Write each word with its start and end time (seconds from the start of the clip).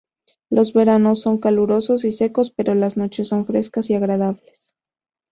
Los 0.49 0.73
veranos 0.73 1.21
son 1.21 1.37
calurosos 1.37 2.05
y 2.05 2.11
secos 2.11 2.49
pero 2.49 2.73
las 2.73 2.97
noches 2.97 3.27
son 3.27 3.45
frescas 3.45 3.87
y 3.91 3.93
agradables. 3.93 4.73